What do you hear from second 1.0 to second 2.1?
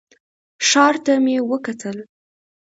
ته مې وکتل.